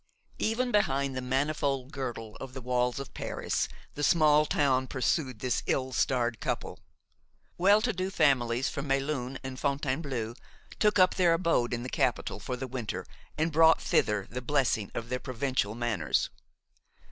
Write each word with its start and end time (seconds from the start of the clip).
Even 0.39 0.71
behind 0.71 1.15
the 1.15 1.21
manifold 1.21 1.91
girdle 1.91 2.35
of 2.37 2.55
the 2.55 2.61
walls 2.61 2.99
of 2.99 3.13
Paris 3.13 3.67
the 3.93 4.01
small 4.01 4.47
town 4.47 4.87
pursued 4.87 5.41
this 5.41 5.61
ill 5.67 5.93
starred 5.93 6.39
couple. 6.39 6.79
Well 7.55 7.83
to 7.83 7.93
do 7.93 8.09
families 8.09 8.67
from 8.67 8.87
Melun 8.87 9.37
and 9.43 9.59
Fontainebleau 9.59 10.33
took 10.79 10.97
up 10.97 11.13
their 11.13 11.33
abode 11.35 11.71
in 11.71 11.83
the 11.83 11.87
capital 11.87 12.39
for 12.39 12.55
the 12.55 12.65
winter 12.65 13.05
and 13.37 13.51
brought 13.51 13.79
thither 13.79 14.25
the 14.27 14.41
blessing 14.41 14.89
of 14.95 15.09
their 15.09 15.19
provincial 15.19 15.75
manners. 15.75 16.31